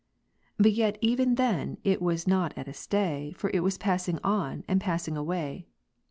[0.57, 4.17] But yet even then it was not at a stay; for it was ^'^^' passing
[4.23, 5.67] on, and passing away.